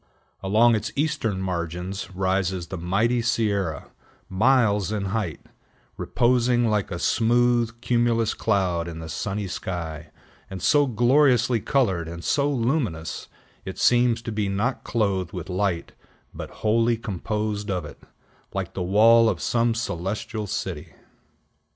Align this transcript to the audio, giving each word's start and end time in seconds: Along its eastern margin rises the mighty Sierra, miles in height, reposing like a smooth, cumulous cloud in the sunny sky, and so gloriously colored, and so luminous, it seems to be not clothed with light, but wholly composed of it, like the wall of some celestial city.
Along 0.41 0.73
its 0.73 0.91
eastern 0.95 1.39
margin 1.43 1.93
rises 2.15 2.65
the 2.69 2.77
mighty 2.79 3.21
Sierra, 3.21 3.91
miles 4.29 4.91
in 4.91 5.05
height, 5.13 5.41
reposing 5.95 6.67
like 6.67 6.89
a 6.89 6.97
smooth, 6.97 7.79
cumulous 7.81 8.33
cloud 8.33 8.87
in 8.87 8.97
the 8.97 9.07
sunny 9.07 9.45
sky, 9.47 10.09
and 10.49 10.59
so 10.59 10.87
gloriously 10.87 11.59
colored, 11.59 12.07
and 12.07 12.23
so 12.23 12.49
luminous, 12.49 13.27
it 13.63 13.77
seems 13.77 14.23
to 14.23 14.31
be 14.31 14.49
not 14.49 14.83
clothed 14.83 15.33
with 15.33 15.49
light, 15.51 15.91
but 16.33 16.49
wholly 16.65 16.97
composed 16.97 17.69
of 17.69 17.85
it, 17.85 17.99
like 18.55 18.73
the 18.73 18.81
wall 18.81 19.29
of 19.29 19.39
some 19.39 19.75
celestial 19.75 20.47
city. 20.47 20.93